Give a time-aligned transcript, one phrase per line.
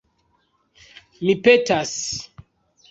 [1.27, 1.95] Mi petas!